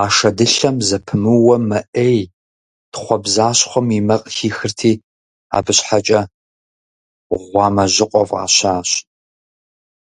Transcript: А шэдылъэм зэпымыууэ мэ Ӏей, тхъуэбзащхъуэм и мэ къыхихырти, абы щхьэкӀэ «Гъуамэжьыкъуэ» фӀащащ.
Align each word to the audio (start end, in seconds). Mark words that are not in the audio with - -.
А 0.00 0.02
шэдылъэм 0.16 0.76
зэпымыууэ 0.88 1.56
мэ 1.68 1.80
Ӏей, 1.94 2.20
тхъуэбзащхъуэм 2.92 3.88
и 3.98 4.00
мэ 4.06 4.16
къыхихырти, 4.22 4.92
абы 5.56 5.72
щхьэкӀэ 5.76 6.20
«Гъуамэжьыкъуэ» 7.48 8.22
фӀащащ. 8.28 8.90